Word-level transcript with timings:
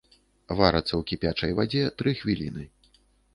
Варацца 0.61 0.87
ў 0.95 1.01
кіпячай 1.11 1.51
вадзе 1.59 1.83
тры 2.01 2.15
хвіліны. 2.23 2.67